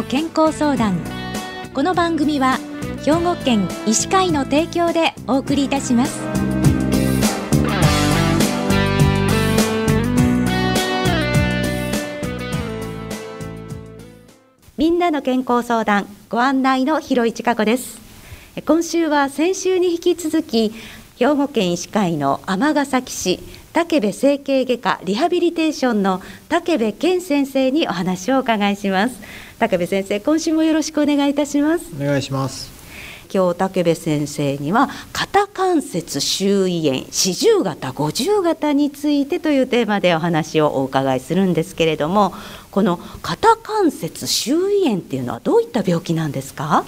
[0.00, 0.98] の健康相談。
[1.74, 2.56] この番組は
[3.04, 6.20] 兵庫県医師会の提供でお送りいたします。
[14.78, 18.00] みんなの健康相談ご案内の広市加子です。
[18.64, 20.72] 今週は先週に引き続き
[21.18, 23.38] 兵庫県医師会の尼崎市
[23.72, 29.14] 武部整形外科リハビリテーションの武部健先生にお話をお伺いします。
[29.60, 31.84] 武部先生今週もよろしくお願いいたします。
[31.94, 32.68] お願いします。
[33.32, 42.34] 今日武部先生には肩関節周囲炎四十型五十型についてというテーマでお話をお伺いするんですけれども
[42.72, 46.84] この肩関節周囲炎っていうのはどういった病気なんですか？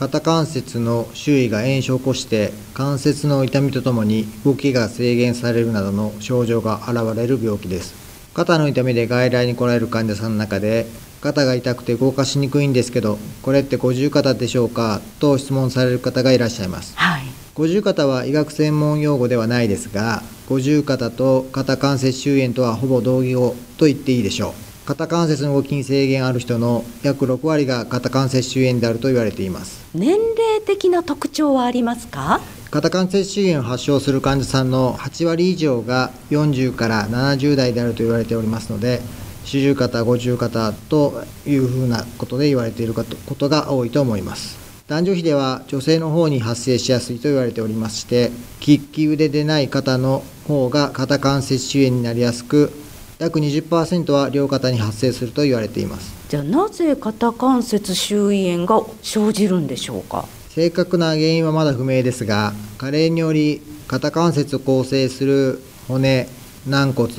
[0.00, 7.94] 肩関節の周囲が炎症を起こして関節の痛みとともに動きが制限されるなどの症状が現れる病気です。
[8.32, 10.86] 肩の痛みで外来に来られる患者さんの中で
[11.20, 15.02] 肩が痛くて動かしにくいんですけどこれって五十肩でしょうか？
[15.18, 29.86] と質問される方がいらっしゃいます、はい、五十肩は医学専門用語ではないですが五十肩と肩関節周囲炎とはほぼ同義語と言っていいでしょう肩関節の動きに制限ある人の約6割が肩関節周炎であると言われています。
[29.94, 32.40] 年齢的な特徴はありますか？
[32.72, 39.00] 肩関節周炎を発症する患者さんの8割以上が40から70代であると言われておりますので
[39.44, 44.58] 四十肩五十肩というふうなことで言われていることが多いと思います。
[44.88, 48.32] 男女比では女性の方に発生しやすいと言われておりまして
[48.66, 52.72] 利き腕でない方の方が肩関節周炎になりやすく
[53.20, 56.14] 約20%は両肩に発生すると言われています。
[56.30, 60.24] じゃあなぜ肩関節周囲炎が生じるんでしょうか？
[60.48, 66.28] 正確な原因はまだ不明ですが加齢により肩関節を構成する骨
[66.66, 67.12] 軟骨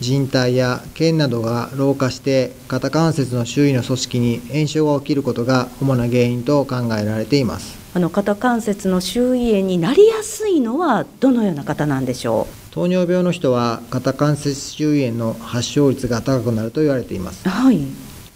[0.00, 7.76] 靭帯や腱などが老化して肩関節の周囲の組織に炎症が起きることが主な原因と考えられています。
[7.94, 12.67] あの肩関節の周囲炎になりやすいのはどのような方なんでしょう？
[12.78, 17.80] 糖尿病の人は肩関節周囲炎の発症率が高くなると言われています、はい、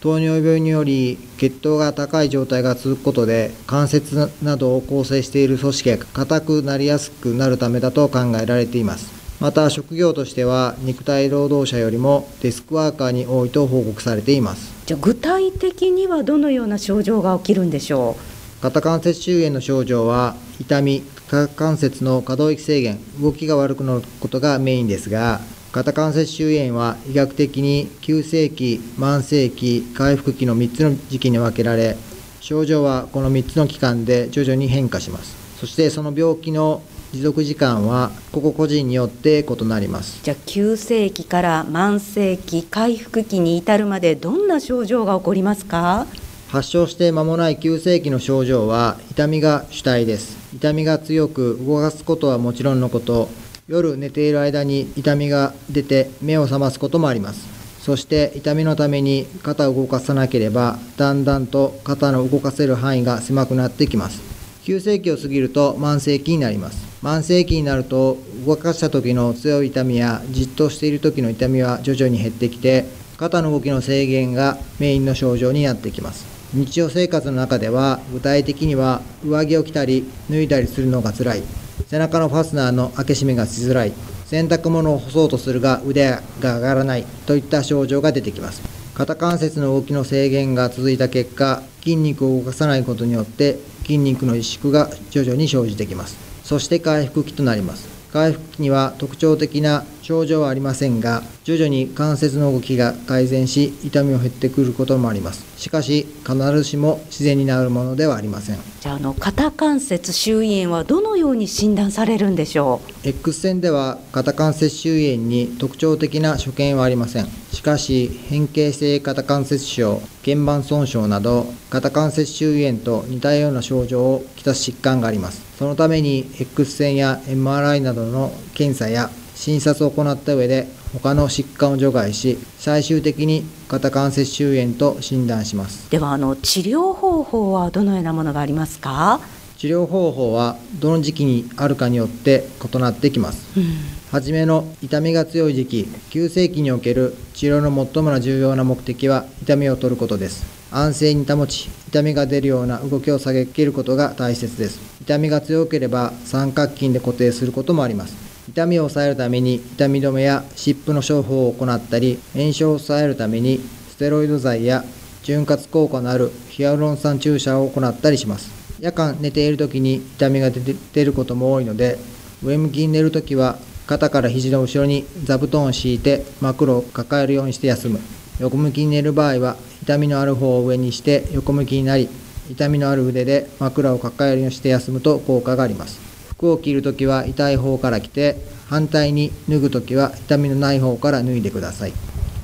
[0.00, 9.12] 糖尿病により血糖が高い状態が続くことで関節などを構成している組織が硬くなりやすくなるためだと考えられています。
[9.38, 14.72] また職業としては肉体労働者よりもデスクワーカーに多いと報告されています。
[14.86, 18.62] じゃ具体的にはどのような症状が起きるんでしょう？
[18.62, 25.40] 肩関節周炎の症状は痛み肩関節の可動域制限動きが悪くなることがメインですが
[25.72, 31.96] 肩関節周囲炎は医学的に急性期慢性期回復期の3つの時期に分けられ
[32.40, 35.36] 症状はこの3つの期間で徐々に変化します。
[35.58, 40.20] そしてその病気の持続時間は個々個人によって異なります。
[40.22, 46.06] じゃあ急性期から慢性期回復期に至るまでどんな症状が起こりますか？
[46.52, 50.36] 発症して間もない急性期の症状は痛みが主体です。
[50.54, 53.30] 痛みが強く動かすことはもちろんのこと。
[53.68, 57.48] 夜寝ている間に痛みが出て目を覚ますこともあります。
[57.80, 64.20] そして痛みのために肩を動かさなければだんだんと肩の動かせる範囲が狭くなってきます。
[64.62, 66.86] 急性期を過ぎると慢性期になります。
[67.02, 72.84] 慢性期になると動かした時の強い痛みやじっとしている時の痛みは徐々に減ってきて
[73.16, 76.31] 肩の動きの制限がメインの症状になってきます。
[76.54, 81.42] 日常生活の中では具体的には上着を着たり脱いだりするのが辛い。
[81.86, 83.92] 背中のファスナーの開け閉めがしづらい。
[84.26, 86.10] 洗濯物を干そうとするが腕
[86.40, 87.04] が上がらない。
[87.26, 88.62] といった症状が出てきます。
[88.94, 96.18] 肩関節の動きの制限が続いた結果筋肉を動かさないことによって筋肉の萎縮が徐々に生じてきます。
[96.44, 97.91] そして回復期となります。
[98.12, 105.44] 回復期には特徴的な症状はありませんが徐々に関節の動きが改善し痛みを減ってくることもあります。
[105.58, 108.58] しかし必ずしも自然に治るものではありません。
[108.80, 117.26] じゃあの肩関節周囲炎はどのように診断されるんでしょう？X 線では肩関節周囲炎に特徴的な所見はありません。
[117.52, 135.88] しかし変形性肩関節症腱板損傷など肩関節周囲炎と似たような症状をきたす疾患がありますそのために X 線や MRI などの検査や診察を行った上で他の疾患を除外し最終的に肩関節周炎と診断します。
[135.88, 139.20] ではあの治療方法はどのようなものがありますか？
[139.56, 143.66] 治療方法はどの時期にあるかによって異なってきます、うん、
[144.10, 154.80] 初めの痛みが強い時期急性期における治療の最も重要な目的は痛みを取ることです安静に保ち痛みが出るような動きを下げ切ることが大切です。
[155.02, 158.14] 痛みが強ければ三角筋で固定することもあります。
[158.48, 163.60] 痛みを抑えるために痛み止めや湿布の処方を行ったり炎症を抑えるために
[163.90, 164.82] ステロイド剤や
[165.22, 168.50] 潤滑効果のあるヒアルロン酸注射を行ったりします。
[168.80, 171.98] 夜間寝ている時に痛みが出て出ることも多いので
[172.42, 178.00] 上向きに寝るときは肩から肘の後ろに座布団を敷いて枕を抱えるようにして休む。
[178.42, 182.08] 横向きに寝る場合は痛みのある方を上にして横向きになり
[182.50, 186.00] 痛みのある腕で枕を抱えるようにして休むと効果があります。
[186.32, 188.36] 服を着るときは痛い方から着て
[188.66, 191.92] 反対に脱ぐときは痛みのない方から脱いでください。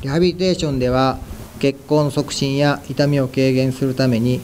[0.02, 1.18] リハビリテーションでは
[1.58, 4.40] 血行の促進や痛みを軽減するために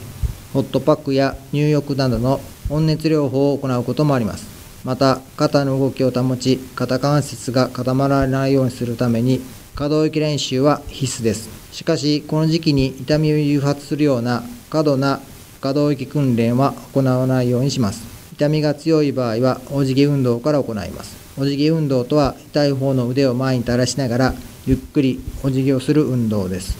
[0.51, 4.45] ホットパックや入浴などの温熱療法を行うこともあります。
[4.83, 9.39] また肩の動きを保ち肩関節が固まらないようにするために
[9.75, 11.49] 可動域練習は必須です。
[11.73, 15.19] しかしこの時期に痛みを誘発するような過度な
[15.59, 18.05] 可動域訓練は行わないようにします。
[18.33, 21.17] 痛みが強い場合はお辞儀運動から行います。
[21.37, 24.33] お辞儀運動とは痛い方の腕を前に垂らしながら
[24.65, 26.77] ゆっくりお辞儀をする運動です。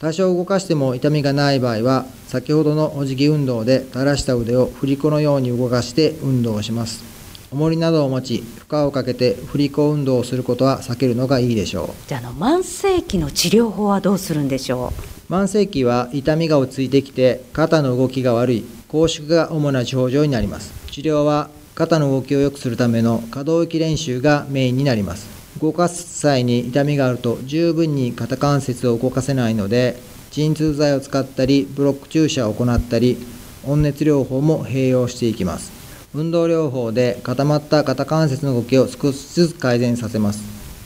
[0.00, 7.17] 多少動かしても痛みがない場合は先ほどのお辞儀運動で垂らした腕を振り子のように動かして運動をします。
[7.50, 12.08] 重りなどを持ち負荷をかけて振り子運動をすることは避けるのがいいでしょう。
[12.08, 14.92] じゃあの慢性期の治療法はどうするんでしょ
[15.28, 15.32] う？
[15.32, 20.72] 慢性期は痛みが落ち着いてきて肩の動きが悪い拘縮が主な症状になります。
[20.90, 25.26] 治療は肩の動きを良くするための可動域練習がメインになります。
[25.60, 29.96] 動かす際に痛みがあると十分に肩関節を動かせないので
[30.30, 33.16] 鎮痛剤を使ったりブロック注射を行ったり
[33.64, 35.72] 温熱療法も併用していきます
[36.14, 40.40] 運動療法で固まった肩関節の動きを少しずつ改善させます。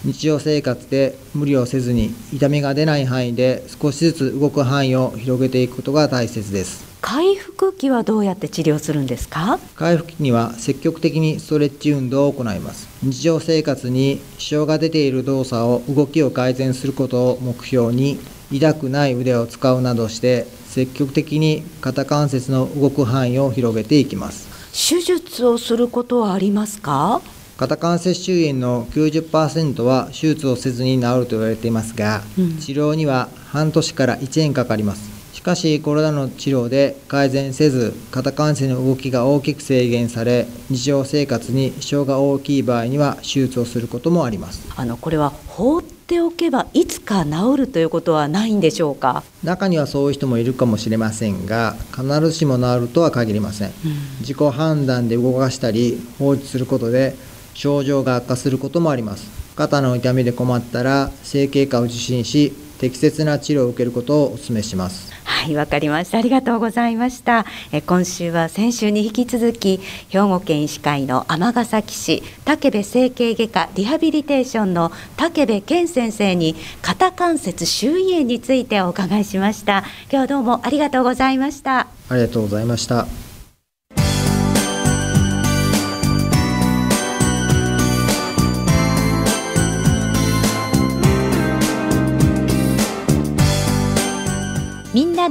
[0.04, 6.90] 日常生活で無理をせずに痛みが出ない範囲で少しずつ動く範囲を広げていくことが大切です。
[7.00, 9.60] 回復期はどうやって治療するんですか？
[9.76, 12.88] 回復期には積極的にストレッチ運動を行います。
[13.04, 18.18] 日常生活に支障が出ている動作を動きを改善することを目標に
[18.50, 27.20] 痛くない腕を使うなどして積極的に肩関節の動く範囲を広げていきます手術をすることはありますか？
[27.58, 35.12] 肩関節周囲の90%は手術をせずに治ると言われていますが、うん、治療には半年から1年かかります。
[35.34, 44.66] しかしコロナの治療で改善せず肩関節の動きが大きく制限され日常生活に支障が大きい場合には手術をすることもあります。
[44.76, 49.22] あのこれは放っておけばいつか治るということはないんでしょうか？
[49.42, 53.74] 中にはそういう人もいるかもしれませんが必ずしも治るとは限りません、うん、
[54.20, 57.14] 自己判断で動かしたり放置することで
[57.54, 59.30] 症状が悪化することもあります。
[59.56, 65.11] 肩の痛みで困ったら整形科を受診し適切な治療を受けることをお勧めします
[65.42, 66.18] はいわかりました。
[66.18, 67.44] ありがとうございました。
[67.72, 79.78] え今週は先週に引き続き兵庫県医師会の尼崎市武部整形外科リハビリテーションの武部健先生に肩関節周囲炎についてお伺いしました。
[79.78, 81.88] 今日はどうもありがとうございました。
[82.08, 83.21] ありがとうございました。